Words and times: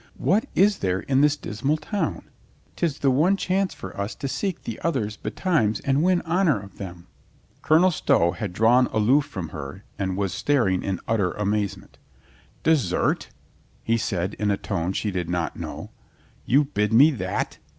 What 0.17 0.47
is 0.55 0.79
there 0.79 1.01
in 1.01 1.21
this 1.21 1.37
dismal 1.37 1.77
town? 1.77 2.23
2i6 2.23 2.23
COLONEL 2.23 2.23
GREATHEART 2.23 2.77
'Tis 2.77 2.97
the 2.97 3.11
one 3.11 3.37
chance 3.37 3.73
for 3.75 4.01
us 4.01 4.15
to 4.15 4.27
seek 4.27 4.63
the 4.63 4.79
others 4.79 5.15
betimes 5.15 5.79
and 5.81 6.01
win 6.01 6.21
honor 6.25 6.59
of 6.59 6.79
them." 6.79 7.05
Colonel 7.61 7.91
Stow 7.91 8.31
had 8.31 8.51
drawn 8.51 8.87
aloof 8.87 9.25
from 9.25 9.49
her 9.49 9.83
and 9.99 10.17
was 10.17 10.33
staring 10.33 10.81
in 10.81 10.99
utter 11.07 11.33
amazement. 11.33 11.99
"Desert?" 12.63 13.29
he 13.83 13.95
said 13.95 14.33
in 14.39 14.49
a 14.49 14.57
tone 14.57 14.91
she 14.91 15.11
did 15.11 15.29
not 15.29 15.55
know. 15.55 15.91
"You 16.47 16.63
bid 16.63 16.91
me 16.91 17.11
that? 17.11 17.59